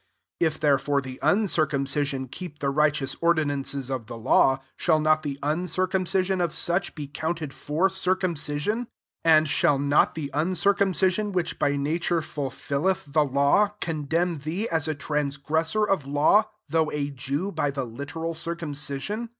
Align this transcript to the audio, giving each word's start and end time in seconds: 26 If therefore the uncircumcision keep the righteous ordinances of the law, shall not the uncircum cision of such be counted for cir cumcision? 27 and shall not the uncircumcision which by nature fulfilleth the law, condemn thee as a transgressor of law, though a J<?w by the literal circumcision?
26 0.39 0.55
If 0.55 0.59
therefore 0.59 0.99
the 0.99 1.19
uncircumcision 1.21 2.27
keep 2.27 2.57
the 2.57 2.71
righteous 2.71 3.15
ordinances 3.21 3.91
of 3.91 4.07
the 4.07 4.17
law, 4.17 4.57
shall 4.75 4.99
not 4.99 5.21
the 5.21 5.37
uncircum 5.43 6.05
cision 6.05 6.43
of 6.43 6.55
such 6.55 6.95
be 6.95 7.05
counted 7.05 7.53
for 7.53 7.87
cir 7.87 8.15
cumcision? 8.15 8.85
27 8.87 8.87
and 9.23 9.47
shall 9.47 9.77
not 9.77 10.15
the 10.15 10.31
uncircumcision 10.33 11.31
which 11.33 11.59
by 11.59 11.75
nature 11.75 12.21
fulfilleth 12.23 13.13
the 13.13 13.23
law, 13.23 13.75
condemn 13.79 14.39
thee 14.39 14.67
as 14.69 14.87
a 14.87 14.95
transgressor 14.95 15.87
of 15.87 16.07
law, 16.07 16.49
though 16.67 16.89
a 16.89 17.11
J<?w 17.11 17.51
by 17.51 17.69
the 17.69 17.85
literal 17.85 18.33
circumcision? 18.33 19.29